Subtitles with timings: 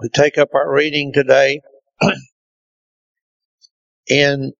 [0.00, 1.60] We take up our reading today
[4.08, 4.52] in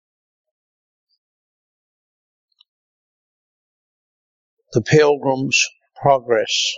[4.73, 5.65] the Pilgrim's
[5.95, 6.75] Progress.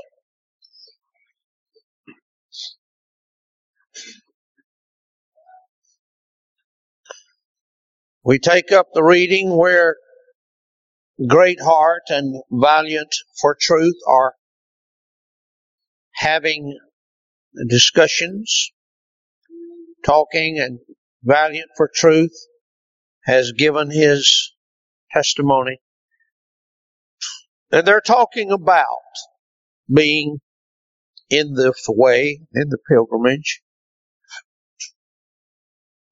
[8.23, 9.97] We take up the reading where
[11.27, 14.35] great heart and Valiant for Truth are
[16.17, 16.79] having
[17.69, 18.71] discussions,
[20.05, 20.79] talking, and
[21.23, 22.35] Valiant for Truth
[23.25, 24.55] has given his
[25.13, 25.79] testimony.
[27.71, 28.87] And they're talking about
[29.93, 30.39] being
[31.29, 33.63] in the way, in the pilgrimage.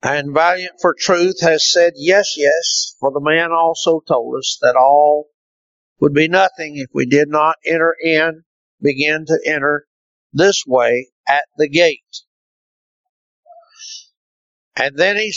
[0.03, 4.77] And Valiant for Truth has said, yes, yes, for the man also told us that
[4.77, 5.27] all
[6.01, 8.45] would be nothing if we did not enter in,
[8.81, 9.88] begin to enter
[10.33, 12.01] this way at the gate.
[14.77, 15.33] And then he,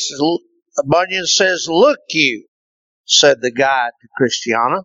[0.85, 2.47] Bunyan says, look you,
[3.05, 4.83] said the guide to Christiana,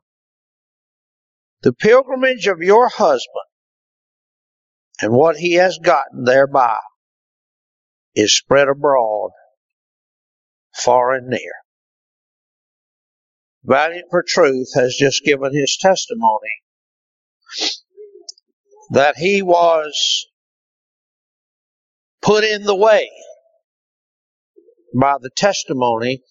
[1.62, 3.46] the pilgrimage of your husband
[5.00, 6.78] and what he has gotten thereby
[8.14, 9.30] is spread abroad
[10.74, 11.52] far and near.
[13.62, 16.62] Valiant for Truth has just given his testimony
[18.90, 20.26] that he was
[22.22, 23.10] put in the way
[24.94, 26.22] by the testimony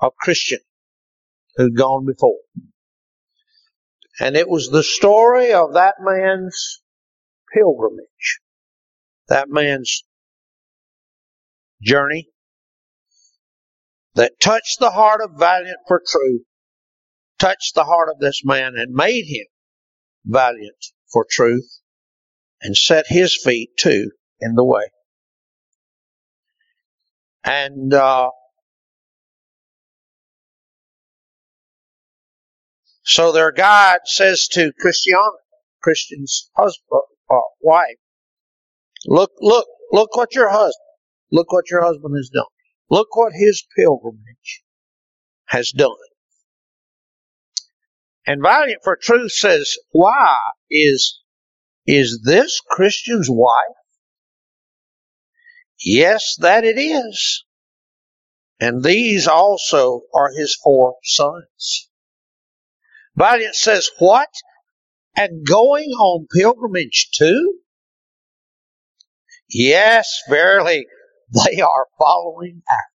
[0.00, 0.60] of Christian
[1.56, 2.38] who'd gone before.
[4.20, 6.80] And it was the story of that man's
[7.52, 8.40] pilgrimage,
[9.28, 10.04] that man's
[11.82, 12.28] journey
[14.14, 16.42] that touched the heart of Valiant for Truth,
[17.38, 19.46] touched the heart of this man and made him
[20.24, 21.80] valiant for truth
[22.62, 24.84] and set his feet too in the way.
[27.44, 28.30] And, uh,
[33.02, 35.20] so their guide says to Christiana,
[35.82, 37.96] Christian's husband, uh, wife,
[39.06, 40.74] look, look, look what your husband,
[41.30, 42.44] look what your husband has done.
[42.90, 44.62] Look what his pilgrimage
[45.46, 45.90] has done.
[48.26, 50.38] And Valiant for Truth says, why
[50.70, 51.20] is,
[51.86, 53.76] is this Christian's wife?
[55.84, 57.44] Yes, that it is.
[58.60, 61.90] And these also are his four sons.
[63.16, 64.28] Valiant says, what?
[65.16, 67.58] And going on pilgrimage too?
[69.50, 70.86] Yes, verily,
[71.44, 72.93] they are following after.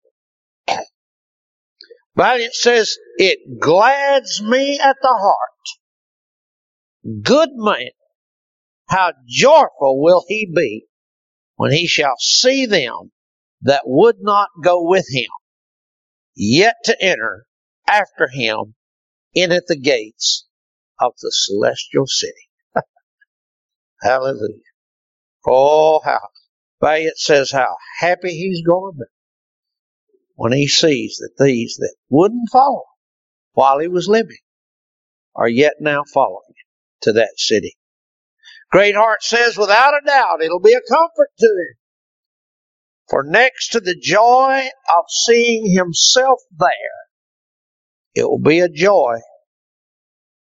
[2.16, 7.22] Valiant says, it glads me at the heart.
[7.22, 7.90] Good man,
[8.88, 10.86] how joyful will he be
[11.56, 13.12] when he shall see them
[13.62, 15.28] that would not go with him,
[16.34, 17.46] yet to enter
[17.88, 18.74] after him
[19.34, 20.46] in at the gates
[21.00, 22.48] of the celestial city.
[24.02, 24.60] Hallelujah.
[25.46, 26.20] Oh, how
[26.80, 29.04] Valiant says how happy he's going to be
[30.34, 32.84] when he sees that these that wouldn't follow
[33.52, 34.38] while he was living
[35.36, 36.54] are yet now following
[37.02, 37.76] to that city.
[38.70, 41.76] Greatheart says without a doubt it'll be a comfort to him.
[43.08, 46.68] For next to the joy of seeing himself there,
[48.14, 49.16] it will be a joy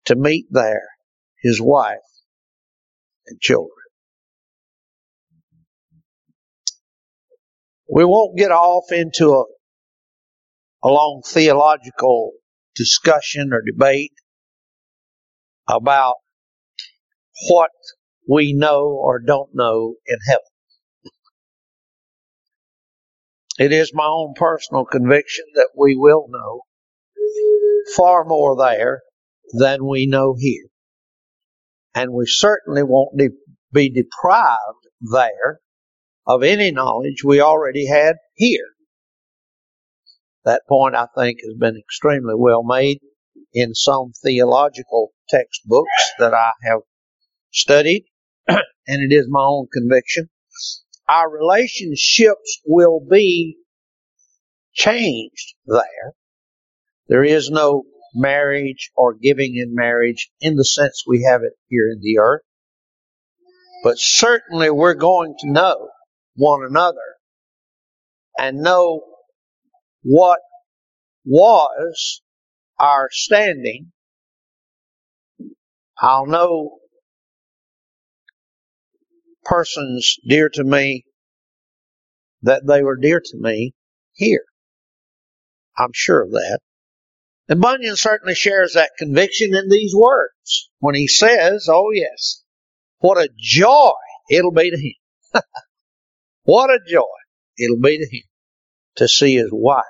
[0.07, 0.89] to meet there
[1.43, 1.99] his wife
[3.27, 3.71] and children.
[7.89, 9.45] We won't get off into a,
[10.87, 12.31] a long theological
[12.77, 14.13] discussion or debate
[15.69, 16.15] about
[17.49, 17.73] what
[18.29, 20.43] we know or don't know in heaven.
[23.59, 26.61] It is my own personal conviction that we will know
[27.97, 29.03] far more there
[29.59, 30.67] than we know here.
[31.97, 33.31] And we certainly won't de-
[33.73, 35.59] be deprived there
[36.29, 38.76] of any knowledge we already had here.
[40.47, 43.01] That point, I think, has been extremely well made
[43.53, 46.81] in some theological textbooks that I have
[47.53, 48.05] studied,
[48.49, 50.31] and it is my own conviction.
[51.09, 53.57] Our relationships will be
[54.73, 56.13] changed there.
[57.09, 57.83] There is no
[58.15, 62.43] marriage or giving in marriage in the sense we have it here in the earth.
[63.83, 65.89] But certainly we're going to know
[66.37, 67.17] one another
[68.39, 69.03] and know
[70.07, 70.39] what
[71.25, 72.23] was
[72.79, 73.91] our standing.
[75.99, 76.79] I'll know
[79.45, 81.05] persons dear to me
[82.43, 83.75] that they were dear to me
[84.13, 84.45] here.
[85.77, 86.61] I'm sure of that.
[87.49, 92.45] And Bunyan certainly shares that conviction in these words when he says, Oh, yes,
[92.99, 93.93] what a joy
[94.31, 95.43] it'll be to him.
[96.45, 97.03] what a joy
[97.59, 98.23] it'll be to him
[98.97, 99.85] to see his wife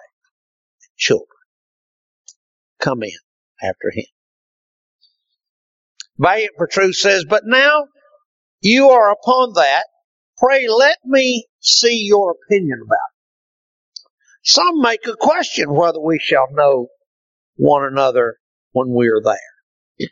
[0.97, 1.29] children
[2.81, 3.19] come in
[3.63, 4.07] after him.
[6.19, 7.87] Valiant for Truth says, But now
[8.61, 9.85] you are upon that.
[10.39, 14.09] Pray let me see your opinion about it.
[14.43, 16.89] Some make a question whether we shall know
[17.57, 18.37] one another
[18.73, 20.09] when we are there.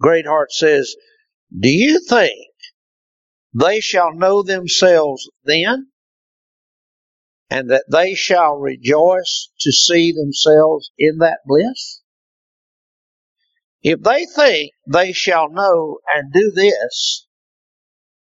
[0.00, 0.96] Greatheart says,
[1.56, 2.50] Do you think
[3.54, 5.88] they shall know themselves then,
[7.50, 12.00] and that they shall rejoice to see themselves in that bliss?
[13.82, 17.26] If they think they shall know and do this,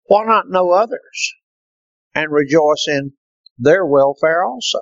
[0.05, 1.35] why not know others
[2.15, 3.13] and rejoice in
[3.59, 4.81] their welfare also?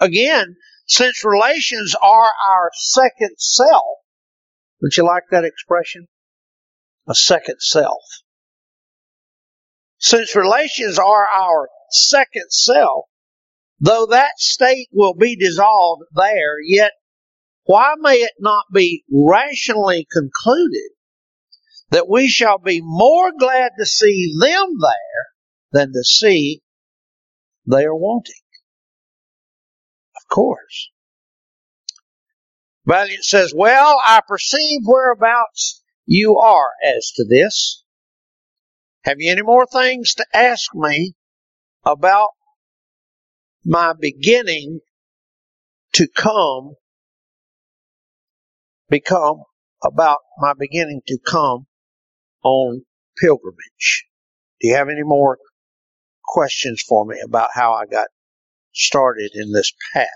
[0.00, 0.56] Again,
[0.86, 3.98] since relations are our second self,
[4.80, 6.08] would you like that expression?
[7.06, 8.02] A second self.
[9.98, 13.06] Since relations are our second self,
[13.80, 16.92] though that state will be dissolved there, yet
[17.64, 20.90] why may it not be rationally concluded
[21.90, 25.26] that we shall be more glad to see them there
[25.72, 26.62] than to see
[27.66, 28.34] they are wanting?
[30.16, 30.90] Of course.
[32.86, 37.84] Valiant says, Well, I perceive whereabouts you are as to this.
[39.04, 41.12] Have you any more things to ask me
[41.84, 42.30] about
[43.64, 44.80] my beginning
[45.94, 46.74] to come
[48.88, 49.42] become
[49.82, 51.66] about my beginning to come
[52.42, 52.82] on
[53.20, 54.06] pilgrimage.
[54.60, 55.38] Do you have any more
[56.24, 58.08] questions for me about how I got
[58.72, 60.08] started in this path?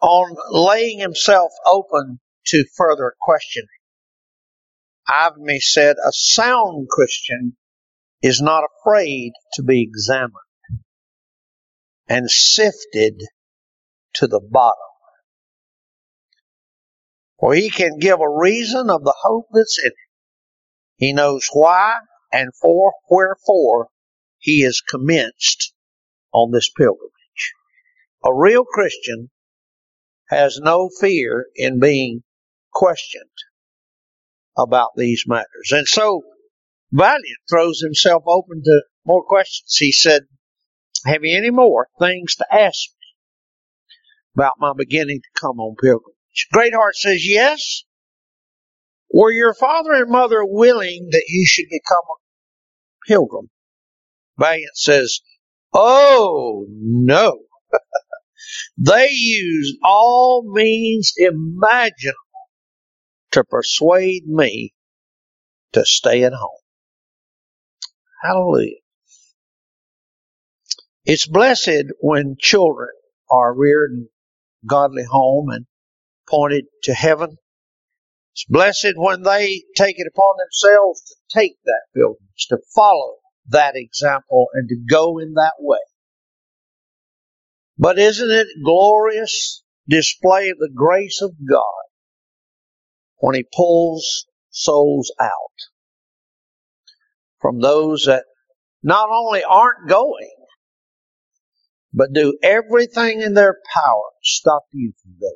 [0.00, 3.68] On laying himself open to further questioning,
[5.08, 7.56] Ivimey said, A sound Christian
[8.22, 10.32] is not afraid to be examined
[12.08, 13.22] and sifted
[14.14, 14.78] to the bottom.
[17.38, 19.94] For he can give a reason of the hope that's in him.
[20.96, 21.98] He knows why
[22.32, 23.88] and for wherefore
[24.38, 25.74] he is commenced
[26.32, 27.10] on this pilgrimage.
[28.24, 29.30] A real Christian
[30.28, 32.22] has no fear in being
[32.72, 33.28] questioned
[34.56, 35.72] about these matters.
[35.72, 36.22] And so
[36.92, 39.76] Valiant throws himself open to more questions.
[39.76, 40.22] He said,
[41.06, 46.48] have you any more things to ask me about my beginning to come on pilgrimage?
[46.52, 47.84] Greatheart says, Yes.
[49.12, 53.50] Were your father and mother willing that you should become a pilgrim?
[54.38, 55.20] Valiant says,
[55.72, 57.40] Oh, no.
[58.78, 62.23] they used all means imaginable
[63.34, 64.72] to persuade me
[65.72, 66.60] to stay at home.
[68.22, 68.76] Hallelujah.
[71.04, 72.90] It's blessed when children
[73.28, 74.08] are reared in
[74.66, 75.66] godly home and
[76.30, 77.36] pointed to heaven.
[78.34, 83.16] It's blessed when they take it upon themselves to take that pilgrimage, to follow
[83.48, 85.78] that example and to go in that way.
[87.78, 91.84] But isn't it glorious display of the grace of God
[93.18, 95.30] when He pulls souls out
[97.40, 98.24] from those that
[98.82, 100.30] not only aren't going,
[101.92, 105.32] but do everything in their power to stop you from going.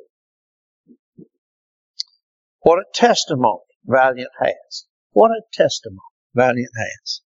[2.61, 4.85] What a testimony Valiant has.
[5.11, 5.99] What a testimony
[6.35, 7.21] Valiant has.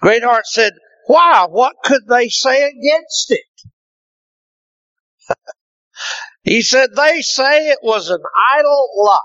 [0.00, 0.74] Greatheart said,
[1.06, 1.46] why?
[1.48, 3.40] What could they say against it?
[6.44, 8.22] he said, they say it was an
[8.54, 9.18] idle life.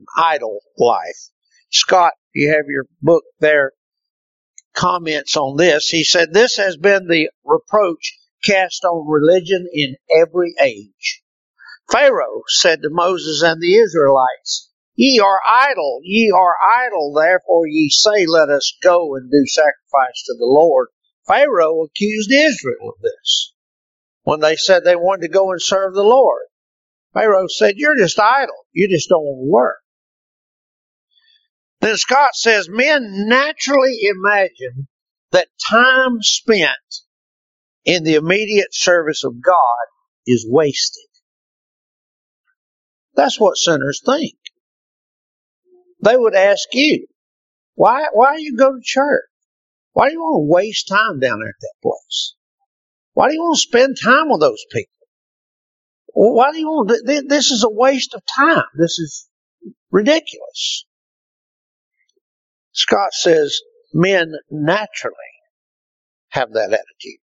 [0.00, 1.30] An idle life.
[1.70, 3.72] Scott, you have your book there
[4.74, 5.88] comments on this.
[5.88, 11.22] He said, This has been the reproach cast on religion in every age.
[11.90, 17.90] Pharaoh said to Moses and the Israelites, Ye are idle, ye are idle, therefore ye
[17.90, 20.88] say, Let us go and do sacrifice to the Lord.
[21.28, 23.52] Pharaoh accused Israel of this
[24.26, 26.42] when they said they wanted to go and serve the Lord.
[27.14, 28.66] Pharaoh said, You're just idle.
[28.72, 29.78] You just don't want to work.
[31.80, 34.88] Then Scott says men naturally imagine
[35.30, 36.72] that time spent
[37.84, 39.86] in the immediate service of God
[40.26, 41.06] is wasted.
[43.14, 44.34] That's what sinners think.
[46.02, 47.06] They would ask you,
[47.76, 49.22] why, why do you go to church?
[49.92, 52.35] Why do you want to waste time down there at that place?
[53.16, 54.92] Why do you want to spend time with those people?
[56.12, 58.66] Why do you want to, this is a waste of time.
[58.76, 59.26] This is
[59.90, 60.84] ridiculous.
[62.72, 63.58] Scott says
[63.94, 65.16] men naturally
[66.28, 67.20] have that attitude.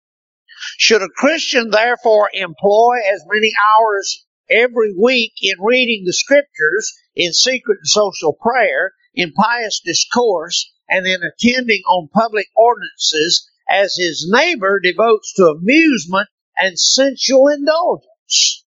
[0.80, 7.34] Should a Christian therefore employ as many hours every week in reading the scriptures, in
[7.34, 14.28] secret and social prayer, in pious discourse, and in attending on public ordinances as his
[14.30, 16.28] neighbor devotes to amusement
[16.58, 18.66] and sensual indulgence.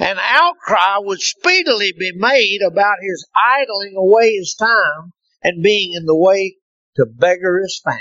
[0.00, 6.06] An outcry would speedily be made about his idling away his time and being in
[6.06, 6.56] the way
[6.96, 8.00] to beggar his family.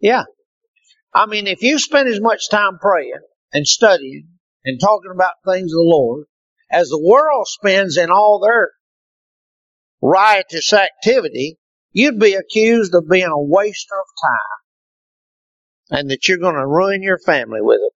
[0.00, 0.24] Yeah.
[1.14, 3.20] I mean, if you spend as much time praying
[3.52, 4.28] and studying
[4.64, 6.26] and talking about things of the Lord
[6.70, 8.72] as the world spends in all their
[10.02, 11.58] riotous activity,
[11.96, 17.02] you'd be accused of being a waster of time and that you're going to ruin
[17.02, 17.92] your family with it.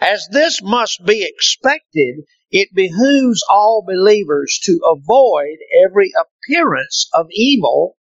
[0.00, 7.96] As this must be expected, it behooves all believers to avoid every appearance of evil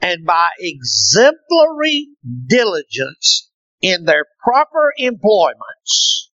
[0.00, 2.08] and by exemplary
[2.46, 3.50] diligence
[3.82, 6.30] in their proper employments,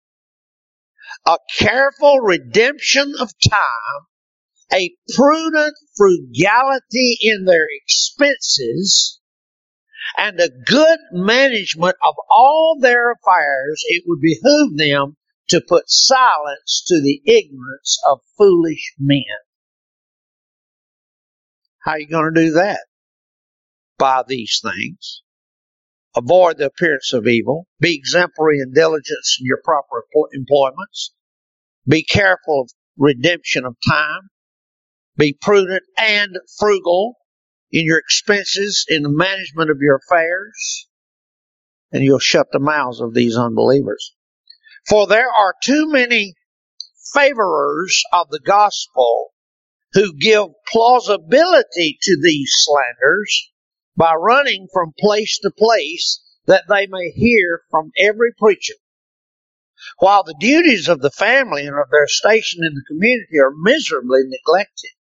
[1.27, 4.07] a careful redemption of time,
[4.73, 9.21] a prudent frugality in their expenses,
[10.17, 15.17] and a good management of all their affairs, it would behoove them
[15.49, 19.23] to put silence to the ignorance of foolish men.
[21.81, 22.81] How are you going to do that?
[23.99, 25.23] By these things.
[26.17, 27.67] Avoid the appearance of evil.
[27.81, 31.13] Be exemplary in diligence in your proper employments.
[31.87, 34.31] Be careful of redemption of time.
[35.21, 37.17] Be prudent and frugal
[37.71, 40.89] in your expenses, in the management of your affairs,
[41.93, 44.15] and you'll shut the mouths of these unbelievers.
[44.89, 46.37] For there are too many
[47.13, 49.35] favorers of the gospel
[49.93, 53.51] who give plausibility to these slanders
[53.95, 58.73] by running from place to place that they may hear from every preacher.
[59.99, 64.21] While the duties of the family and of their station in the community are miserably
[64.25, 64.93] neglected.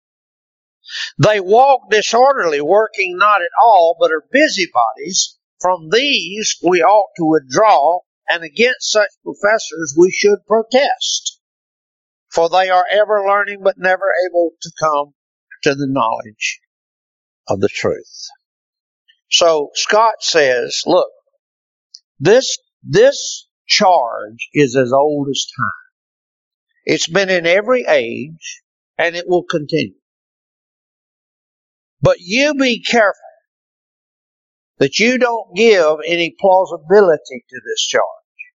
[1.18, 5.38] They walk disorderly, working not at all, but are busybodies.
[5.60, 11.38] From these we ought to withdraw, and against such professors we should protest.
[12.32, 15.14] For they are ever learning, but never able to come
[15.64, 16.60] to the knowledge
[17.48, 18.28] of the truth.
[19.30, 21.10] So Scott says, look,
[22.18, 25.66] this, this charge is as old as time.
[26.84, 28.62] It's been in every age,
[28.98, 29.99] and it will continue.
[32.02, 33.20] But you be careful
[34.78, 38.04] that you don't give any plausibility to this charge.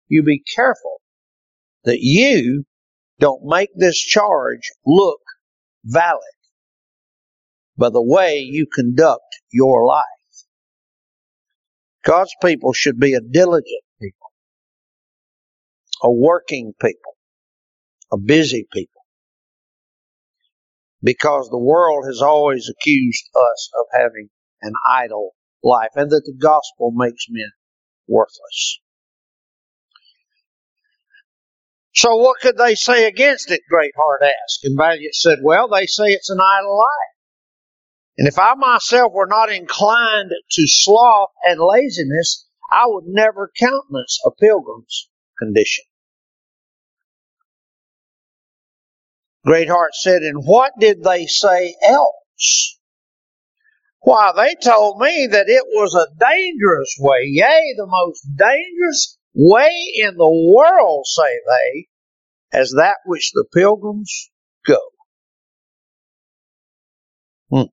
[0.08, 1.00] You be careful
[1.84, 2.64] that you
[3.18, 5.20] don't make this charge look
[5.84, 6.20] valid
[7.76, 10.04] by the way you conduct your life.
[12.04, 14.30] God's people should be a diligent people,
[16.02, 17.16] a working people,
[18.12, 18.91] a busy people
[21.02, 24.28] because the world has always accused us of having
[24.62, 25.32] an idle
[25.62, 27.50] life and that the gospel makes men
[28.06, 28.80] worthless.
[31.94, 33.61] So what could they say against it?
[33.68, 34.64] Greatheart asked.
[34.64, 37.12] And Valiant said, well, they say it's an idle life.
[38.16, 44.21] And if I myself were not inclined to sloth and laziness, I would never countenance
[44.25, 45.85] a pilgrim's condition.
[49.44, 52.78] Greatheart said, And what did they say else?
[54.00, 59.92] Why, they told me that it was a dangerous way, yea, the most dangerous way
[59.94, 61.87] in the world, say they,
[62.52, 64.30] as that which the pilgrims
[64.66, 64.78] go.
[67.50, 67.70] Hmm.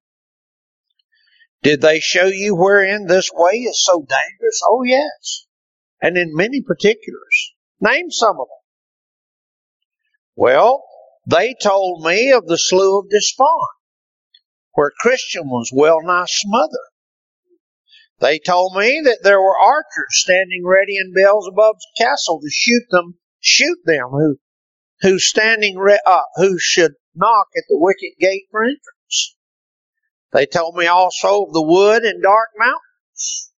[1.64, 4.62] Did they show you wherein this way is so dangerous?
[4.68, 5.46] Oh, yes.
[6.02, 7.54] And in many particulars.
[7.82, 8.64] Name some of them.
[10.36, 10.84] Well,
[11.26, 13.68] they told me of the Slough of Despond,
[14.74, 16.80] where Christian was well nigh smothered.
[18.20, 23.18] They told me that there were archers standing ready in Beelzebub's castle to shoot them,
[23.40, 24.40] shoot them who,
[25.02, 29.36] who standing re- uh, who should knock at the wicket gate for entrance.
[30.32, 33.52] They told me also of the wood and dark mountains,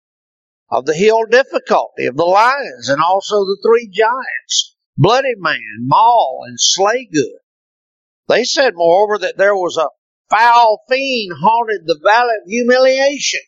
[0.70, 6.44] of the hill difficulty, of the lions, and also the three giants bloody man, maul,
[6.46, 7.38] and slay good.
[8.30, 9.88] They said, moreover, that there was a
[10.32, 13.40] foul fiend haunted the valley of humiliation,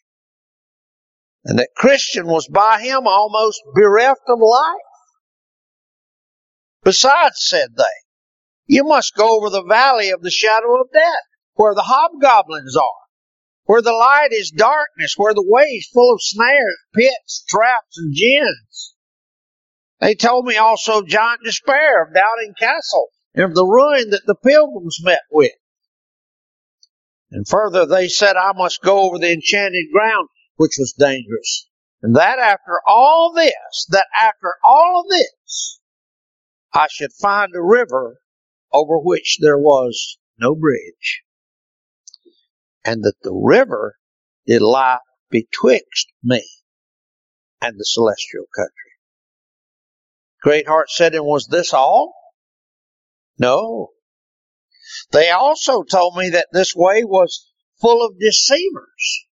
[1.44, 4.80] and that Christian was by him almost bereft of life.
[6.82, 7.84] Besides, said they,
[8.66, 13.06] you must go over the valley of the shadow of death, where the hobgoblins are,
[13.66, 18.16] where the light is darkness, where the way is full of snares, pits, traps, and
[18.16, 18.96] gins.
[20.00, 24.26] They told me also of giant despair of Doubting Castle and of the ruin that
[24.26, 25.52] the pilgrims met with.
[27.30, 31.66] And further, they said I must go over the enchanted ground, which was dangerous.
[32.02, 35.80] And that after all this, that after all of this,
[36.74, 38.18] I should find a river
[38.72, 41.22] over which there was no bridge.
[42.84, 43.96] And that the river
[44.46, 44.98] did lie
[45.30, 46.44] betwixt me
[47.60, 48.72] and the celestial country.
[50.42, 52.14] Greatheart said, and was this all?
[53.38, 53.90] No.
[55.10, 59.26] They also told me that this way was full of deceivers,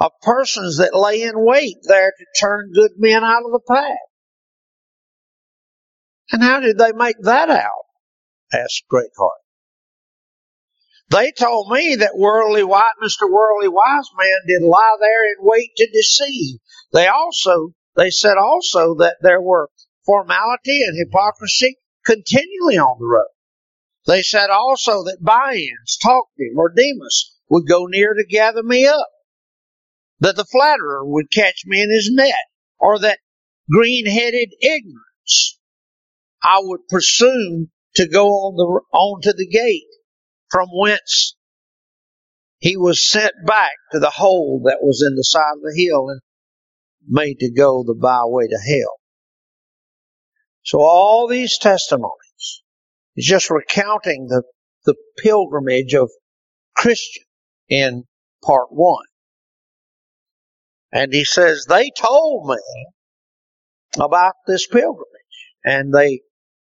[0.00, 3.96] of persons that lay in wait there to turn good men out of the path.
[6.32, 7.86] And how did they make that out?
[8.52, 9.40] asked Greatheart.
[11.08, 13.30] They told me that Worldly White, Mr.
[13.30, 16.58] Worldly Wise Man did lie there and wait to deceive.
[16.92, 19.70] They also, they said also that there were
[20.04, 23.32] formality and hypocrisy continually on the road.
[24.06, 29.08] They said also that By-ends, Talkative, or Demas would go near to gather me up,
[30.20, 32.34] that the flatterer would catch me in his net,
[32.78, 33.18] or that
[33.68, 35.58] green-headed ignorance
[36.42, 39.88] I would presume to go on the on to the gate
[40.48, 41.34] from whence
[42.58, 46.08] he was sent back to the hole that was in the side of the hill
[46.08, 46.20] and
[47.06, 48.96] made to go the byway to hell.
[50.66, 52.62] So all these testimonies
[53.14, 54.42] is just recounting the,
[54.84, 56.10] the pilgrimage of
[56.74, 57.22] Christian
[57.68, 58.02] in
[58.44, 59.04] part one.
[60.90, 62.56] And he says, they told me
[63.94, 65.06] about this pilgrimage
[65.64, 66.22] and they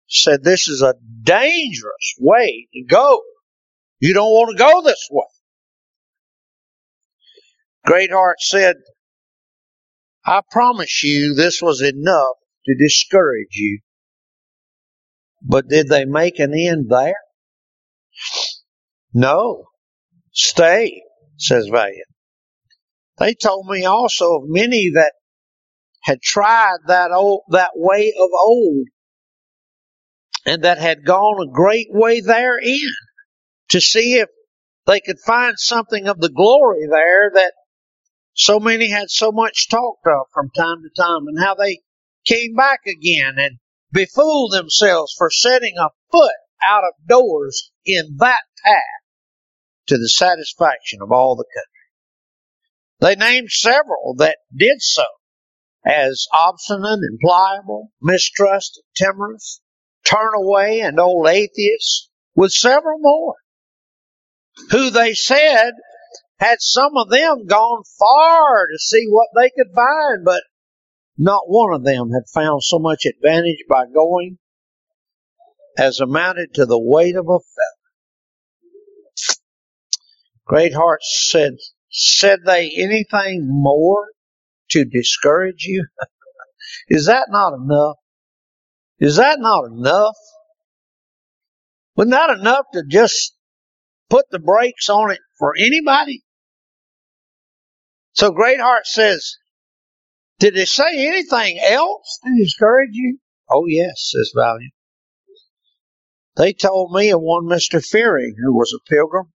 [0.07, 3.21] said this is a dangerous way to go.
[3.99, 5.25] You don't want to go this way.
[7.85, 8.77] Greatheart said,
[10.25, 13.79] I promise you this was enough to discourage you.
[15.41, 17.15] But did they make an end there?
[19.13, 19.65] No.
[20.31, 21.03] Stay,
[21.37, 22.07] says Valiant.
[23.19, 25.13] They told me also of many that
[26.01, 28.87] had tried that old, that way of old
[30.45, 32.89] and that had gone a great way therein
[33.69, 34.29] to see if
[34.85, 37.53] they could find something of the glory there that
[38.33, 41.79] so many had so much talked of from time to time and how they
[42.25, 43.57] came back again and
[43.91, 46.33] befooled themselves for setting a foot
[46.65, 49.03] out of doors in that path
[49.87, 51.73] to the satisfaction of all the country.
[52.99, 55.03] They named several that did so
[55.85, 59.61] as obstinate and pliable, mistrust and timorous,
[60.05, 63.35] turn away and old atheists, with several more,
[64.71, 65.73] who they said
[66.39, 70.43] had some of them gone far to see what they could find, but
[71.17, 74.37] not one of them had found so much advantage by going
[75.77, 77.79] as amounted to the weight of a feather.
[80.45, 81.53] Greatheart said,
[81.89, 84.07] said they anything more
[84.71, 85.87] to discourage you?
[86.89, 87.97] Is that not enough?
[88.99, 90.15] Is that not enough?
[91.95, 93.35] Wasn't that enough to just
[94.09, 96.23] put the brakes on it for anybody?
[98.13, 99.37] So Greatheart says,
[100.43, 103.17] did they say anything else to discourage you?
[103.49, 104.73] Oh, yes, says Valiant.
[106.35, 107.81] They told me of one Mr.
[107.81, 109.31] Fearing who was a pilgrim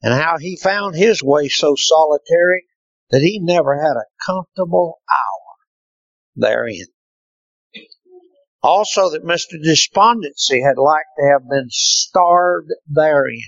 [0.00, 2.62] and how he found his way so solitary
[3.10, 5.56] that he never had a comfortable hour
[6.36, 6.86] therein.
[8.62, 9.60] Also that Mr.
[9.60, 13.40] Despondency had like to have been starved therein.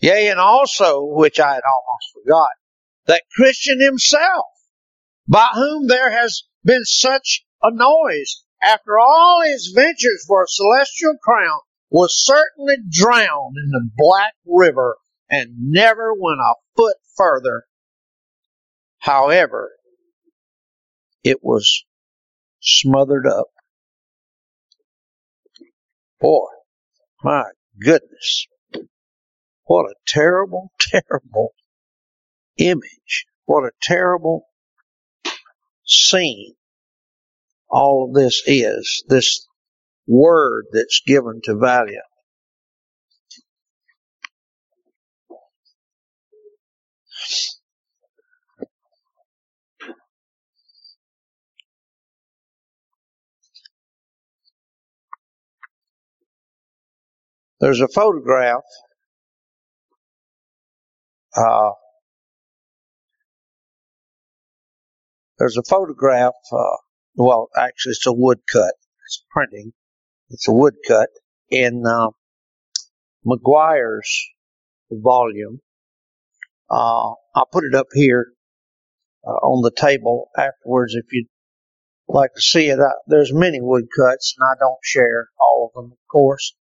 [0.00, 2.48] Yea, and also, which I had almost forgot,
[3.04, 4.46] that Christian himself,
[5.28, 11.16] by whom there has been such a noise after all his ventures for a celestial
[11.22, 11.60] crown,
[11.90, 14.96] was certainly drowned in the black river
[15.30, 17.64] and never went a foot further.
[18.98, 19.70] However,
[21.22, 21.84] it was
[22.60, 23.46] smothered up.
[26.20, 26.46] Boy,
[27.22, 27.44] my
[27.80, 28.46] goodness.
[29.64, 31.54] What a terrible, terrible
[32.56, 33.26] image.
[33.44, 34.47] What a terrible
[35.88, 36.54] scene
[37.70, 39.46] all of this is, this
[40.06, 42.04] word that's given to Valiant.
[57.60, 58.62] There's a photograph
[61.36, 61.70] uh,
[65.38, 66.34] there's a photograph.
[66.52, 66.76] Uh,
[67.14, 68.74] well, actually, it's a woodcut.
[69.06, 69.72] It's printing.
[70.30, 71.08] It's a woodcut
[71.50, 72.10] in uh,
[73.26, 74.28] McGuire's
[74.90, 75.60] volume.
[76.70, 78.32] Uh, I'll put it up here
[79.26, 81.28] uh, on the table afterwards if you'd
[82.08, 82.78] like to see it.
[83.06, 86.54] there's many woodcuts, and I don't share all of them, of course.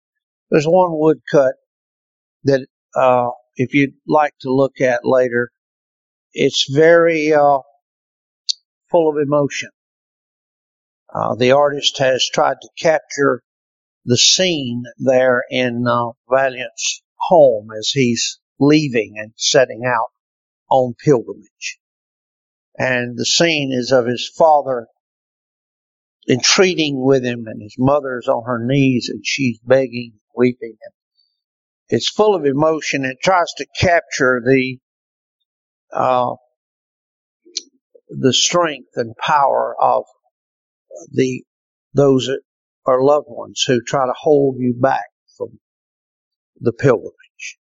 [0.49, 1.55] There's one woodcut
[2.45, 5.51] that, uh, if you'd like to look at later,
[6.33, 7.59] it's very uh,
[8.89, 9.69] full of emotion.
[11.13, 13.41] Uh, the artist has tried to capture
[14.05, 20.11] the scene there in uh, Valiant's home as he's leaving and setting out
[20.69, 21.79] on pilgrimage.
[22.77, 24.87] And the scene is of his father
[26.29, 30.77] entreating with him and his mother's on her knees and she's begging weeping.
[31.89, 33.05] It's full of emotion.
[33.05, 34.77] It tries to capture the
[35.91, 36.35] uh,
[38.09, 40.05] the strength and power of
[41.11, 41.43] the
[41.93, 42.41] those that
[42.85, 45.05] are loved ones who try to hold you back
[45.37, 45.59] from
[46.59, 47.57] the pilgrimage.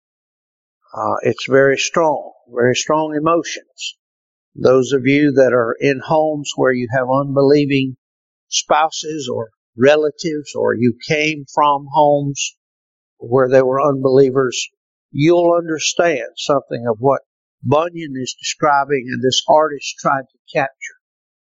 [0.95, 3.97] Uh, it's very strong, very strong emotions.
[4.55, 7.97] Those of you that are in homes where you have unbelieving
[8.47, 12.55] spouses or relatives, or you came from homes
[13.17, 14.69] where they were unbelievers,
[15.11, 17.21] you'll understand something of what
[17.65, 20.99] Bunyan is describing and this artist tried to capture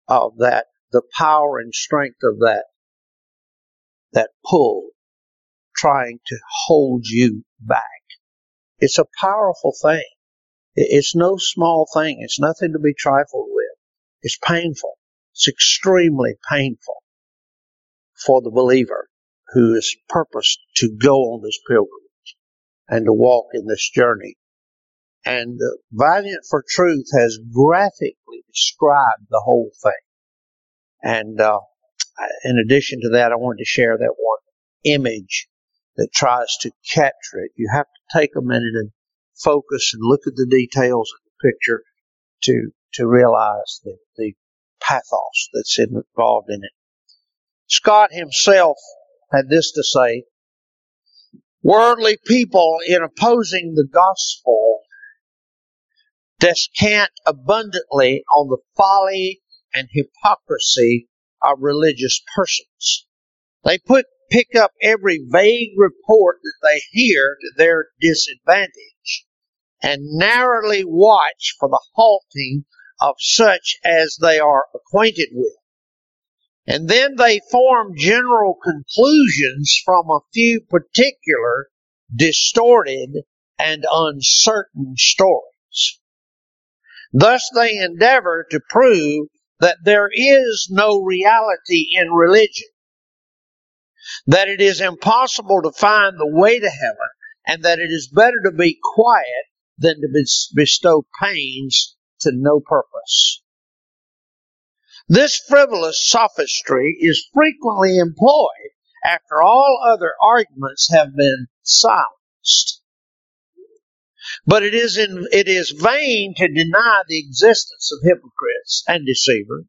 [0.08, 2.66] of that, the power and strength of that,
[4.14, 4.92] that pull
[5.76, 7.84] trying to hold you back.
[8.80, 10.06] It's a powerful thing.
[10.76, 12.20] It's no small thing.
[12.22, 13.78] It's nothing to be trifled with.
[14.22, 14.98] It's painful.
[15.34, 17.04] It's extremely painful
[18.26, 19.10] for the believer
[19.50, 22.38] who is purposed to go on this pilgrimage
[22.88, 24.36] and to walk in this journey.
[25.26, 29.92] And uh, Valiant for Truth has graphically described the whole thing.
[31.04, 31.60] And uh,
[32.44, 34.40] in addition to that, I wanted to share that one
[34.84, 35.48] image
[35.98, 37.52] that tries to capture it.
[37.56, 38.92] You have to take a minute and
[39.44, 41.84] focus and look at the details of the picture
[42.44, 44.34] to to realize the, the
[44.82, 46.72] pathos that's involved in it.
[47.68, 48.78] Scott himself
[49.32, 50.24] had this to say
[51.64, 54.67] Worldly people, in opposing the gospel,
[56.40, 59.42] descant abundantly on the folly
[59.74, 61.10] and hypocrisy
[61.42, 63.06] of religious persons.
[63.64, 69.26] They put, pick up every vague report that they hear to their disadvantage
[69.82, 72.66] and narrowly watch for the halting
[73.02, 75.54] of such as they are acquainted with.
[76.66, 81.68] And then they form general conclusions from a few particular
[82.14, 83.24] distorted
[83.58, 86.00] and uncertain stories.
[87.14, 89.28] Thus they endeavor to prove
[89.60, 92.68] that there is no reality in religion,
[94.28, 97.10] that it is impossible to find the way to heaven,
[97.46, 99.46] and that it is better to be quiet
[99.78, 103.42] than to bestow pains to no purpose.
[105.08, 108.72] This frivolous sophistry is frequently employed
[109.06, 112.82] after all other arguments have been silenced.
[114.48, 119.66] But it is, in, it is vain to deny the existence of hypocrites and deceivers,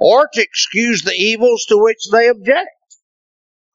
[0.00, 2.70] or to excuse the evils to which they object.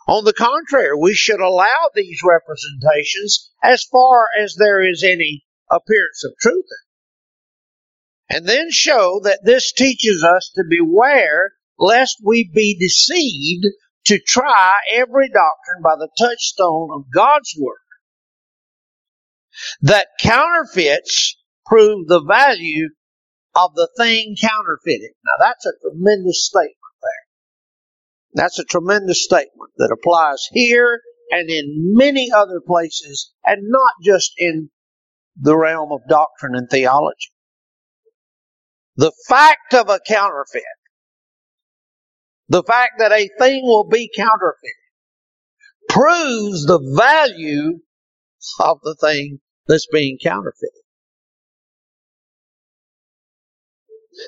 [0.08, 6.24] On the contrary, we should allow these representations as far as there is any appearance
[6.24, 6.90] of truth in
[8.30, 13.66] and then show that this teaches us to beware lest we be deceived
[14.06, 17.78] to try every doctrine by the touchstone of God's Word.
[19.82, 22.90] That counterfeits prove the value
[23.56, 25.12] of the thing counterfeited.
[25.26, 28.44] Now that's a tremendous statement there.
[28.44, 34.32] That's a tremendous statement that applies here and in many other places and not just
[34.38, 34.70] in
[35.36, 37.32] the realm of doctrine and theology.
[38.96, 40.64] The fact of a counterfeit,
[42.50, 44.74] the fact that a thing will be counterfeited,
[45.88, 47.80] proves the value
[48.60, 50.82] of the thing that's being counterfeited.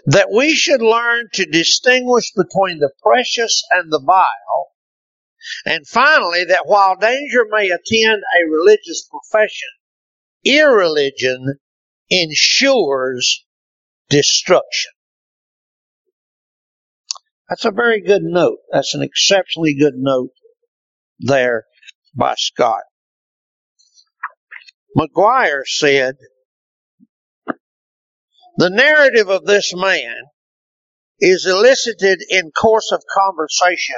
[0.06, 4.72] that we should learn to distinguish between the precious and the vile,
[5.66, 9.70] and finally, that while danger may attend a religious profession,
[10.44, 11.60] irreligion
[12.10, 13.46] ensures
[14.10, 14.92] destruction.
[17.50, 18.60] That's a very good note.
[18.72, 20.32] That's an exceptionally good note
[21.20, 21.66] there
[22.16, 22.82] by Scott.
[24.98, 26.16] McGuire said,
[28.58, 30.16] the narrative of this man
[31.20, 33.96] is elicited in course of conversation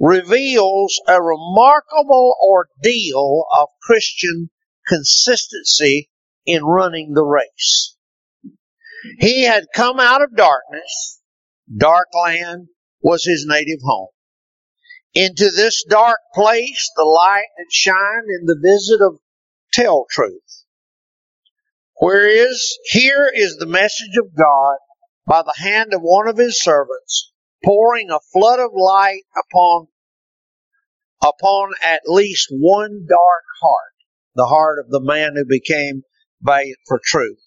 [0.00, 4.50] reveals a remarkable ordeal of Christian
[4.86, 6.08] consistency
[6.46, 7.96] in running the race.
[9.18, 11.20] He had come out of darkness.
[11.76, 12.68] Dark land
[13.00, 14.08] was his native home.
[15.14, 19.20] Into this dark place, the light had shined in the visit of
[19.72, 20.64] tell truth.
[21.96, 24.76] Whereas here is the message of God
[25.26, 27.32] by the hand of one of his servants,
[27.64, 29.88] pouring a flood of light upon,
[31.22, 33.94] upon at least one dark heart,
[34.36, 36.02] the heart of the man who became
[36.40, 37.38] valiant for truth.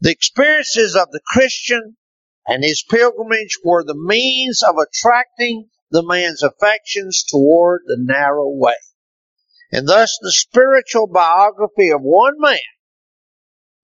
[0.00, 1.96] The experiences of the Christian
[2.46, 8.74] and his pilgrimage were the means of attracting the man's affections toward the narrow way.
[9.72, 12.58] And thus the spiritual biography of one man,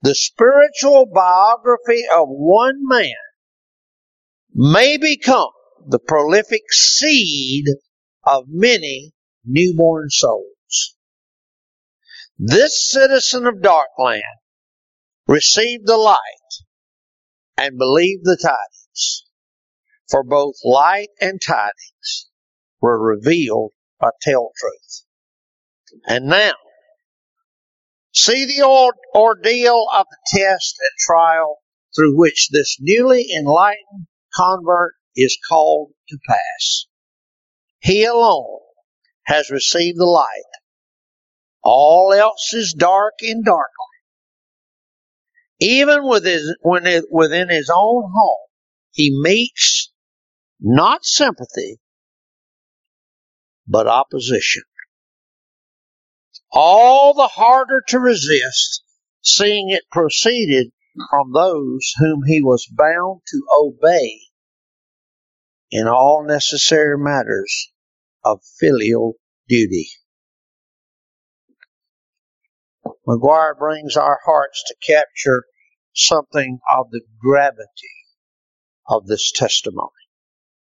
[0.03, 3.14] the spiritual biography of one man
[4.55, 5.48] may become
[5.88, 7.64] the prolific seed
[8.24, 9.12] of many
[9.46, 10.96] newborn souls.
[12.38, 14.22] This citizen of Darkland
[15.27, 16.18] received the light
[17.57, 19.24] and believed the tidings.
[20.11, 22.31] For both light and tidings
[22.81, 25.08] were revealed by tell truth.
[26.07, 26.53] And now,
[28.14, 28.64] see the
[29.14, 31.59] ordeal of the test and trial
[31.94, 36.87] through which this newly enlightened convert is called to pass.
[37.81, 38.61] He alone
[39.24, 40.27] has received the light.
[41.62, 43.72] All else is dark in darkly.
[45.61, 46.55] Even within,
[47.11, 48.48] within his own home,
[48.92, 49.92] he meets
[50.61, 51.79] not sympathy,
[53.66, 54.62] but opposition.
[56.52, 58.82] All the harder to resist,
[59.22, 60.72] seeing it proceeded
[61.11, 64.20] from those whom he was bound to obey
[65.70, 67.70] in all necessary matters
[68.24, 69.14] of filial
[69.48, 69.88] duty.
[73.06, 75.44] McGuire brings our hearts to capture
[75.94, 77.66] something of the gravity
[78.88, 79.90] of this testimony.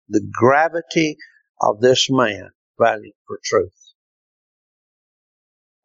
[0.09, 1.17] The gravity
[1.61, 3.86] of this man valiant for truth.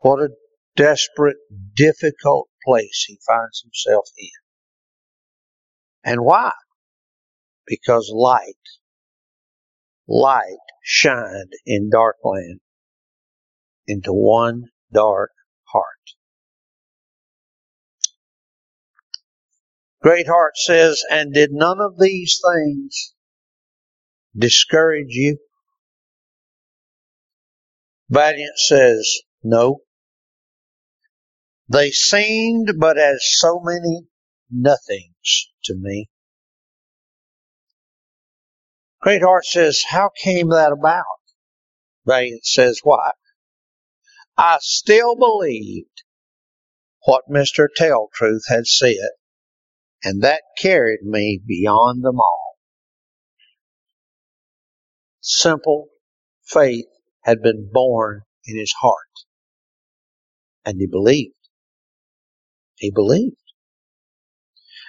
[0.01, 0.29] What a
[0.75, 1.37] desperate,
[1.75, 4.29] difficult place he finds himself in.
[6.03, 6.51] And why?
[7.67, 8.55] Because light,
[10.07, 12.59] light shined in dark land
[13.87, 15.31] into one dark
[15.65, 15.85] heart.
[20.01, 23.13] Greatheart says, and did none of these things
[24.35, 25.37] discourage you?
[28.09, 29.81] Valiant says, no.
[31.71, 34.07] They seemed but as so many
[34.51, 36.10] nothings to me.
[39.01, 41.05] Greatheart says, how came that about?
[42.05, 43.12] Valiant says, why?
[44.38, 46.03] I still believed
[47.05, 47.67] what Mr.
[47.75, 49.12] Tell Truth had said
[50.03, 52.57] and that carried me beyond them all.
[55.21, 55.89] Simple
[56.43, 56.86] faith
[57.23, 58.95] had been born in his heart,
[60.65, 61.36] and he believed.
[62.82, 63.38] He believed.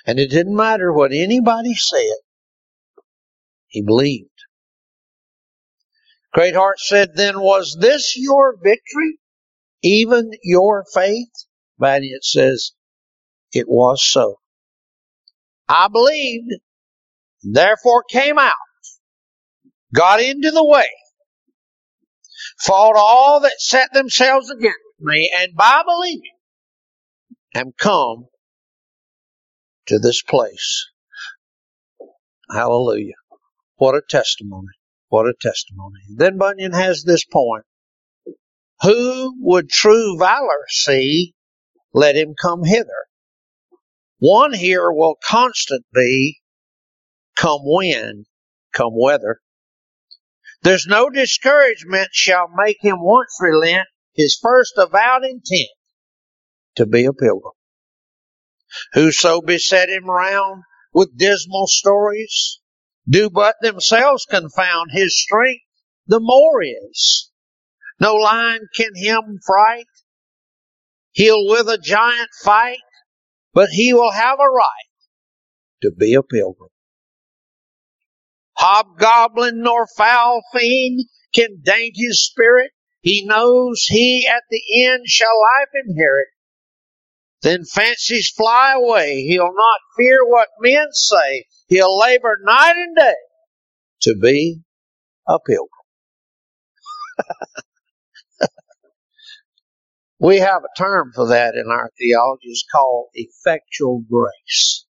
[0.07, 2.17] And it didn't matter what anybody said,
[3.69, 4.31] he believed.
[6.33, 9.19] Greatheart said, Then was this your victory?
[9.83, 11.29] Even your faith?
[11.79, 12.73] Valiant says,
[13.53, 14.37] It was so.
[15.69, 16.51] I believed,
[17.43, 18.55] therefore came out,
[19.95, 20.89] got into the way,
[22.59, 26.33] fought all that set themselves against me, and by believing
[27.55, 28.27] am come
[29.87, 30.89] to this place.
[32.51, 33.15] Hallelujah.
[33.77, 34.69] What a testimony.
[35.09, 36.01] What a testimony.
[36.17, 37.65] Then Bunyan has this point.
[38.83, 41.35] Who would true valor see?
[41.93, 43.07] Let him come hither.
[44.19, 46.41] One here will constant be
[47.37, 48.27] come wind,
[48.73, 49.41] come weather.
[50.63, 55.71] There's no discouragement shall make him once relent his first avowed intent
[56.77, 57.53] to be a pilgrim.
[58.95, 62.61] Whoso beset him round with dismal stories,
[63.09, 65.65] do but themselves confound his strength,
[66.07, 67.31] the more is.
[68.01, 69.87] No lion can him fright.
[71.13, 72.79] He'll with a giant fight,
[73.53, 74.91] but he will have a right
[75.83, 76.71] to be a pilgrim.
[78.57, 81.05] Hobgoblin nor foul fiend
[81.35, 82.71] can daint his spirit.
[83.01, 86.29] He knows he at the end shall life inherit.
[87.43, 89.23] Then fancies fly away.
[89.23, 91.47] He'll not fear what men say.
[91.67, 93.15] He'll labor night and day
[94.03, 94.61] to be
[95.29, 95.69] a pilgrim.
[100.21, 102.49] we have a term for that in our theology.
[102.49, 104.87] It's called effectual grace.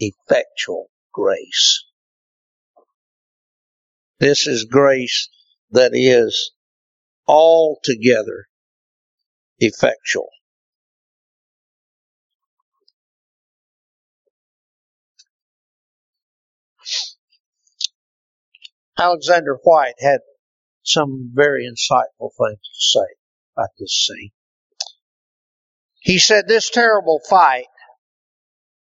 [0.00, 1.84] Effectual grace.
[4.18, 5.28] This is grace
[5.70, 6.52] that is
[7.28, 8.46] altogether
[9.58, 10.28] effectual.
[18.98, 20.20] Alexander Whyte had
[20.82, 23.14] some very insightful things to say
[23.56, 24.30] about this scene.
[26.00, 27.66] He said this terrible fight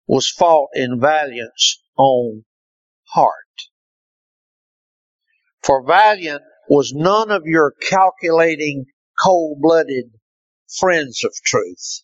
[0.07, 2.43] was fought in Valiant's own
[3.13, 3.31] heart.
[5.63, 8.85] For Valiant was none of your calculating,
[9.23, 10.11] cold-blooded
[10.79, 12.03] friends of truth.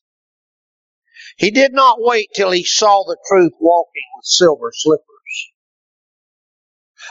[1.37, 5.03] He did not wait till he saw the truth walking with silver slippers.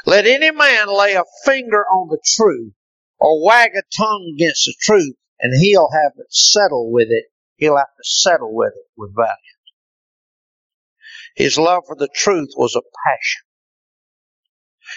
[0.04, 2.72] Let any man lay a finger on the truth
[3.18, 7.26] or wag a tongue against the truth and he'll have to settle with it.
[7.56, 9.40] He'll have to settle with it with Valiant.
[11.34, 13.42] His love for the truth was a passion.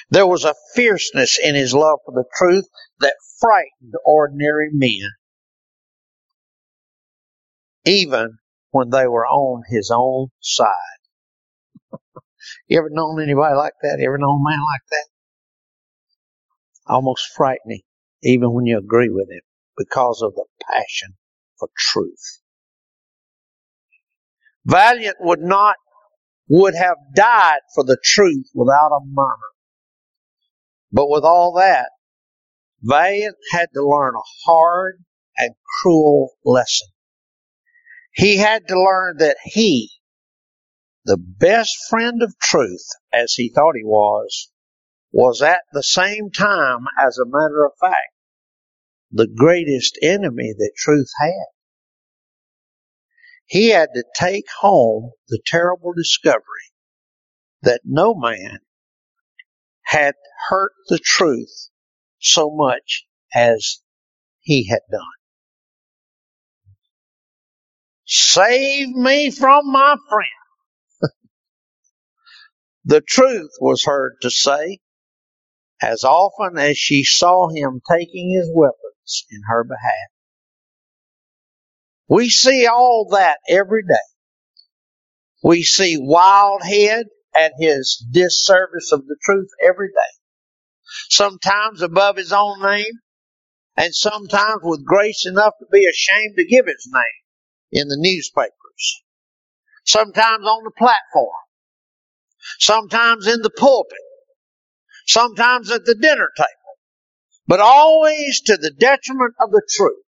[0.09, 2.65] There was a fierceness in his love for the truth
[2.99, 5.09] that frightened ordinary men
[7.85, 8.37] even
[8.71, 10.99] when they were on his own side.
[12.67, 13.97] you ever known anybody like that?
[13.99, 15.05] You ever known a man like that?
[16.87, 17.81] Almost frightening,
[18.23, 19.41] even when you agree with him,
[19.77, 21.15] because of the passion
[21.57, 22.41] for truth.
[24.65, 25.75] Valiant would not,
[26.47, 29.37] would have died for the truth without a murmur.
[30.91, 31.89] But with all that,
[32.81, 35.03] Valiant had to learn a hard
[35.37, 36.87] and cruel lesson.
[38.19, 39.91] He had to learn that he,
[41.05, 44.51] the best friend of truth, as he thought he was,
[45.13, 48.11] was at the same time, as a matter of fact,
[49.09, 51.45] the greatest enemy that truth had.
[53.45, 56.43] He had to take home the terrible discovery
[57.61, 58.59] that no man
[59.83, 60.15] had
[60.49, 61.69] hurt the truth
[62.19, 63.81] so much as
[64.41, 65.18] he had done.
[68.11, 71.11] Save me from my friend.
[72.85, 74.79] the truth was heard to say,
[75.79, 80.09] as often as she saw him taking his weapons in her behalf.
[82.07, 83.93] We see all that every day.
[85.43, 90.17] We see Wildhead at his disservice of the truth every day.
[91.11, 93.01] Sometimes above his own name,
[93.77, 97.03] and sometimes with grace enough to be ashamed to give his name
[97.71, 99.03] in the newspapers,
[99.85, 101.35] sometimes on the platform,
[102.59, 103.97] sometimes in the pulpit,
[105.07, 106.77] sometimes at the dinner table,
[107.47, 110.03] but always to the detriment of the truth.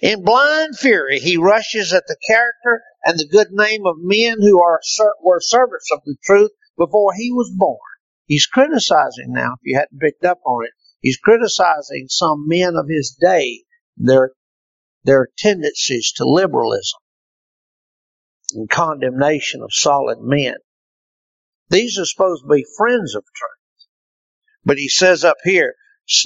[0.00, 4.60] In blind fury, he rushes at the character and the good name of men who
[4.60, 4.80] are
[5.22, 7.78] were servants of the truth before he was born.
[8.26, 12.88] He's criticizing now, if you hadn't picked up on it, he's criticizing some men of
[12.88, 13.64] his day,
[13.96, 14.32] their
[15.04, 16.98] their tendencies to liberalism
[18.54, 20.56] and condemnation of solid men.
[21.70, 23.88] These are supposed to be friends of truth.
[24.64, 25.74] But he says up here,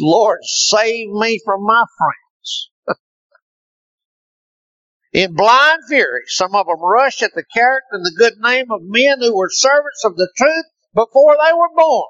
[0.01, 2.71] Lord, save me from my friends.
[5.13, 8.81] In blind fury, some of them rush at the character and the good name of
[8.83, 12.09] men who were servants of the truth before they were born,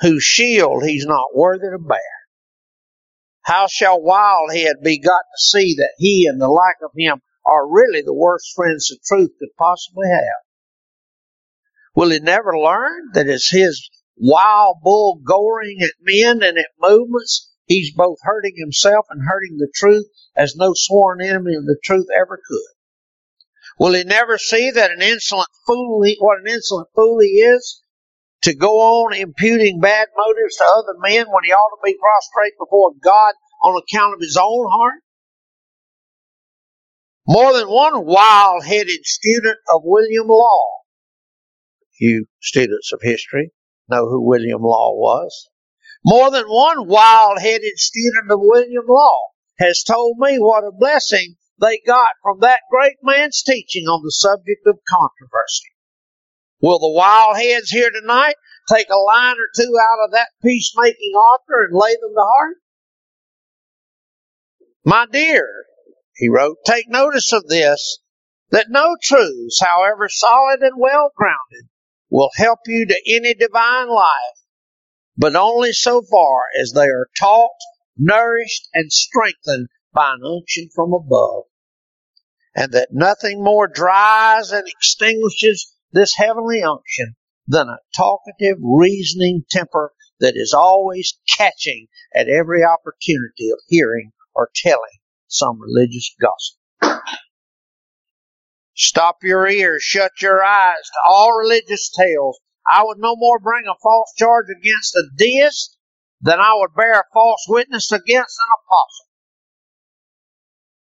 [0.00, 2.19] whose shield he's not worthy to bear.
[3.42, 7.66] How shall Wildhead be got to see that he and the like of him are
[7.66, 10.44] really the worst friends the truth could possibly have?
[11.94, 17.50] Will he never learn that it's his wild bull goring at men and at movements?
[17.66, 22.06] He's both hurting himself and hurting the truth as no sworn enemy of the truth
[22.14, 22.74] ever could.
[23.78, 27.79] Will he never see that an insolent fool, he, what an insolent fool he is?
[28.42, 32.54] To go on imputing bad motives to other men when he ought to be prostrate
[32.58, 35.02] before God on account of his own heart?
[37.26, 40.80] More than one wild headed student of William Law,
[41.98, 43.52] you students of history
[43.88, 45.48] know who William Law was.
[46.04, 49.18] More than one wild headed student of William Law
[49.58, 54.10] has told me what a blessing they got from that great man's teaching on the
[54.10, 55.70] subject of controversy.
[56.60, 58.34] Will the wild heads here tonight
[58.68, 62.56] take a line or two out of that peacemaking author and lay them to heart?
[64.84, 65.64] My dear,
[66.14, 67.98] he wrote, take notice of this,
[68.50, 71.68] that no truths, however solid and well grounded,
[72.10, 74.38] will help you to any divine life,
[75.16, 77.50] but only so far as they are taught,
[77.96, 81.44] nourished, and strengthened by an unction from above.
[82.54, 87.16] And that nothing more dries and extinguishes this heavenly unction
[87.46, 94.50] than a talkative, reasoning temper that is always catching at every opportunity of hearing or
[94.54, 96.60] telling some religious gospel.
[98.74, 102.38] Stop your ears, shut your eyes to all religious tales.
[102.70, 105.76] I would no more bring a false charge against a deist
[106.20, 109.06] than I would bear a false witness against an apostle.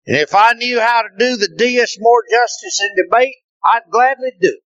[0.06, 3.34] And if I knew how to do the deist more justice in debate,
[3.64, 4.65] I'd gladly do it.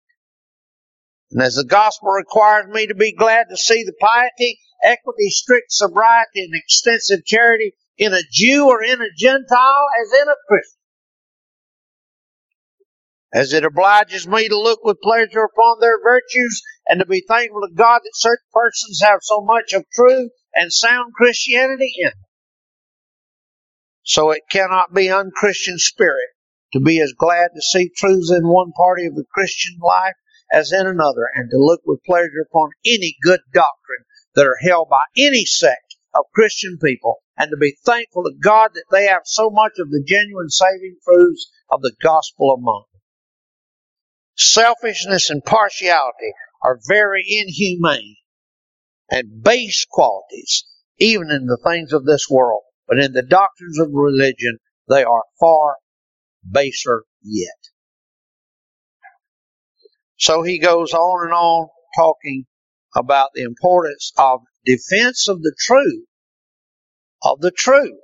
[1.30, 5.72] And as the gospel requires me to be glad to see the piety, equity, strict
[5.72, 10.74] sobriety, and extensive charity in a Jew or in a Gentile as in a Christian.
[13.34, 17.60] As it obliges me to look with pleasure upon their virtues and to be thankful
[17.60, 22.14] to God that certain persons have so much of true and sound Christianity in them.
[24.02, 26.30] So it cannot be unchristian spirit
[26.72, 30.14] to be as glad to see truths in one party of the Christian life
[30.52, 34.88] as in another, and to look with pleasure upon any good doctrine that are held
[34.88, 39.22] by any sect of Christian people, and to be thankful to God that they have
[39.24, 43.00] so much of the genuine saving truths of the gospel among them.
[44.36, 46.32] Selfishness and partiality
[46.62, 48.16] are very inhumane
[49.10, 50.64] and base qualities,
[50.98, 55.24] even in the things of this world, but in the doctrines of religion, they are
[55.38, 55.76] far
[56.50, 57.58] baser yet.
[60.18, 62.44] So he goes on and on talking
[62.94, 66.06] about the importance of defense of the truth,
[67.22, 68.00] of the truth,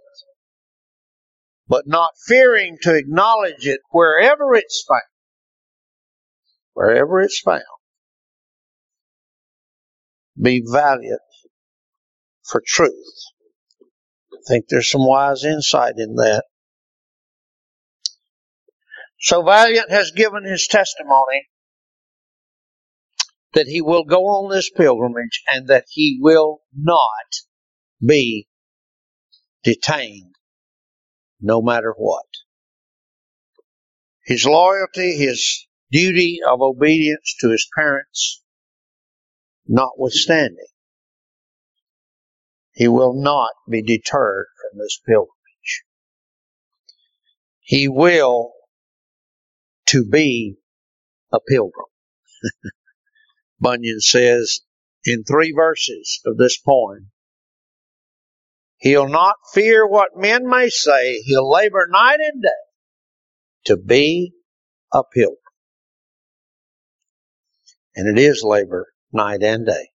[1.67, 5.03] but not fearing to acknowledge it wherever it's found.
[6.75, 7.63] Wherever it's found.
[10.41, 11.21] Be valiant
[12.45, 12.93] for truth.
[14.33, 16.45] I think there's some wise insight in that.
[19.21, 21.47] So Valiant has given his testimony
[23.55, 27.09] that he will go on this pilgrimage and that he will not
[28.05, 28.49] be
[29.63, 30.35] detained
[31.41, 32.27] no matter what.
[34.25, 38.43] His loyalty, his duty of obedience to his parents
[39.67, 40.67] notwithstanding,
[42.73, 45.85] he will not be deterred from this pilgrimage.
[47.61, 48.53] He will
[49.87, 50.57] to be
[51.33, 51.87] a pilgrim.
[53.65, 54.61] Bunyan says
[55.07, 57.11] in three verses of this poem.
[58.77, 61.23] He'll not fear what men may say.
[61.23, 62.49] He'll labor night and day
[63.65, 64.35] to be
[64.93, 65.39] a pilgrim.
[67.97, 69.89] And it is labor night and day.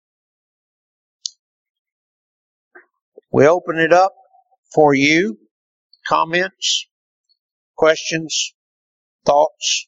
[3.31, 4.15] We open it up
[4.73, 5.37] for you.
[6.07, 6.87] Comments,
[7.77, 8.55] questions,
[9.27, 9.87] thoughts.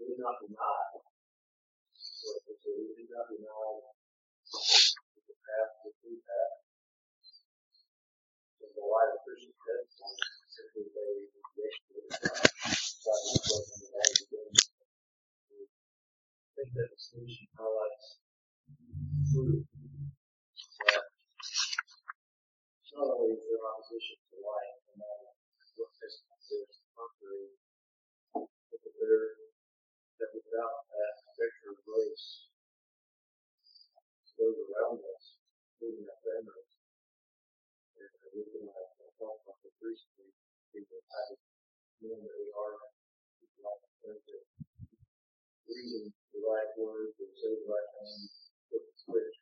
[0.00, 0.84] did not deny
[2.46, 2.54] the
[2.96, 3.94] we got to know
[4.50, 6.54] the path, the true path.
[8.60, 9.90] The light of Christian faith
[10.52, 12.06] simply they reject it.
[13.04, 14.52] God is broken the light again.
[14.54, 18.08] I think that distinction highlights
[19.32, 19.64] truth
[20.86, 21.04] that
[22.96, 25.36] not only is there opposition to light and all
[25.78, 27.52] what Testament says contrary,
[28.34, 29.45] but there
[30.16, 32.48] that without that picture of grace,
[34.36, 35.24] those around us,
[35.76, 36.72] including our families,
[37.96, 40.04] and we can have a talk about the priest
[40.72, 41.36] people I
[42.04, 42.76] know that we are
[43.64, 44.44] not like friendship.
[45.66, 49.36] Using the right words and say the right things with the switch.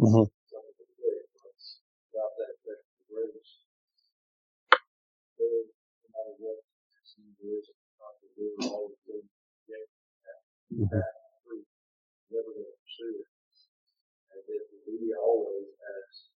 [0.00, 0.26] Mm-hmm.
[0.28, 3.52] Without that picture of grace,
[5.38, 5.46] no
[6.10, 6.58] matter what,
[6.98, 7.72] it's easier to
[8.38, 8.90] do all
[10.78, 11.02] Never
[12.30, 13.26] going to pursue it.
[14.30, 14.42] And
[14.86, 16.30] we always, as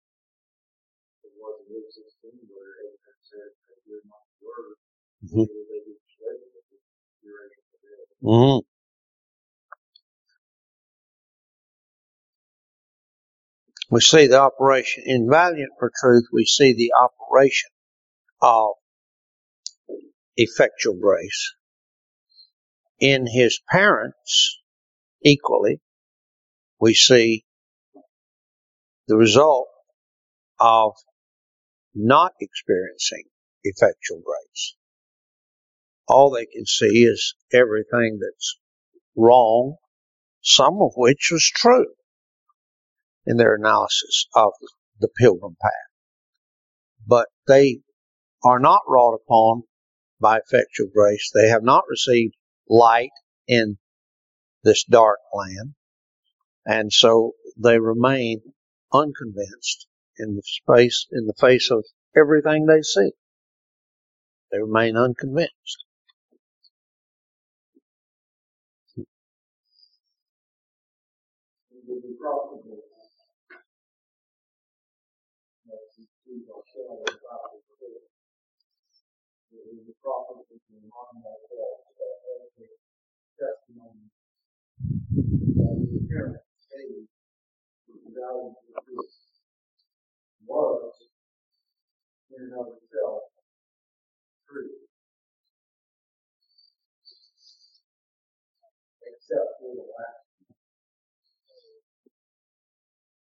[1.25, 4.77] it was in Luke 16, where Abraham said, "If you're not the word,
[5.25, 5.47] Mhm.
[5.47, 5.85] live."
[8.23, 8.63] Mhm.
[13.91, 16.25] We see the operation in Valiant for Truth.
[16.33, 17.69] We see the operation
[18.41, 18.75] of
[20.37, 21.55] effectual grace
[23.01, 24.61] in his parents
[25.25, 25.81] equally.
[26.79, 27.43] We see
[29.07, 29.67] the result
[30.59, 30.93] of
[31.93, 33.25] not experiencing
[33.63, 34.75] effectual grace.
[36.07, 38.57] All they can see is everything that's
[39.15, 39.75] wrong,
[40.41, 41.93] some of which was true
[43.25, 44.51] in their analysis of
[44.99, 45.71] the pilgrim path.
[47.05, 47.79] But they
[48.43, 49.63] are not wrought upon
[50.19, 51.31] by effectual grace.
[51.33, 52.35] They have not received
[52.71, 53.11] light
[53.47, 53.77] in
[54.63, 55.75] this dark land.
[56.65, 58.41] And so they remain
[58.93, 61.83] unconvinced in the space, in the face of
[62.15, 63.11] everything they see.
[64.51, 65.85] They remain unconvinced.
[83.41, 84.05] Testimony
[85.57, 87.09] that the parents gave
[87.89, 89.13] regarding the truth
[90.45, 90.93] was
[92.37, 93.33] in and of itself
[94.47, 94.77] true.
[99.01, 100.25] Except for the last.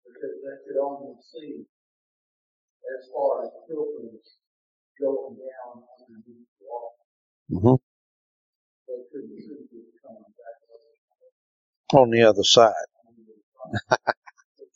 [0.05, 1.63] Because they could only see
[2.97, 4.39] as far as pilgrims
[4.99, 6.91] going down underneath the wall.
[7.49, 7.77] hmm
[8.87, 9.70] They couldn't see who's coming back.
[11.93, 12.73] On the other side.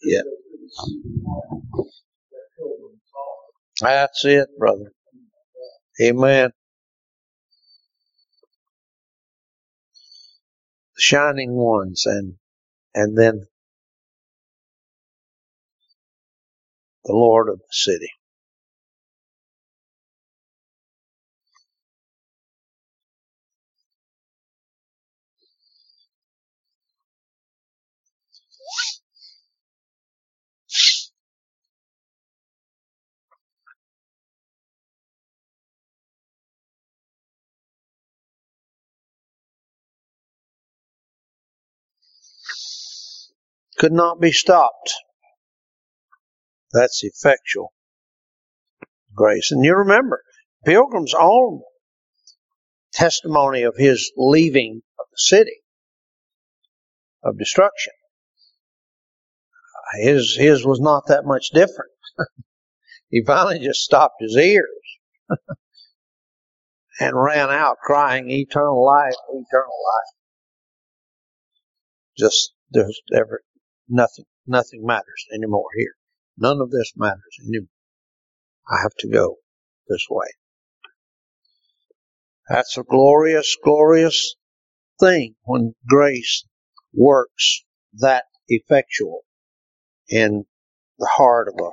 [0.04, 0.22] Yeah.
[0.24, 1.62] They couldn't see the one
[2.32, 3.88] that pilgrims saw.
[3.88, 4.92] That's it, brother.
[6.02, 6.52] Amen.
[10.96, 12.36] The shining ones and,
[12.96, 13.48] and then
[17.06, 18.12] the Lord of the city.
[43.78, 44.94] Could not be stopped.
[46.72, 47.74] That's effectual
[49.16, 49.52] grace.
[49.52, 50.22] And you remember,
[50.66, 51.62] Pilgrim's own
[52.94, 55.62] testimony of his leaving of the city
[57.24, 57.94] of destruction.
[60.02, 61.92] His, his was not that much different.
[63.10, 64.68] he finally just stopped his ears
[67.00, 70.16] and ran out crying, eternal life, eternal life.
[72.18, 73.42] Just, there's ever,
[73.88, 75.94] nothing, nothing matters anymore here.
[76.38, 77.70] None of this matters anymore.
[78.70, 79.38] I have to go
[79.88, 80.28] this way.
[82.50, 84.36] That's a glorious, glorious
[85.00, 86.46] thing when grace
[86.94, 87.64] works
[87.94, 89.22] that effectual
[90.10, 90.46] in
[91.00, 91.70] the heart of a,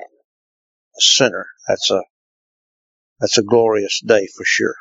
[0.98, 1.46] sinner.
[1.68, 2.02] That's a,
[3.20, 4.74] that's a glorious day for sure.